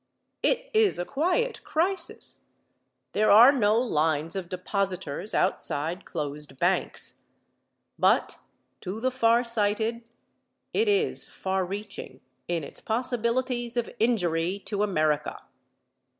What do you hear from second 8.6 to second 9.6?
to the far